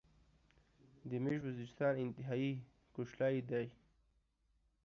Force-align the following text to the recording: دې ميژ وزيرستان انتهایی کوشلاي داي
دې 1.09 1.17
ميژ 1.23 1.37
وزيرستان 1.45 1.93
انتهایی 2.05 2.51
کوشلاي 2.95 3.37
داي 3.49 3.67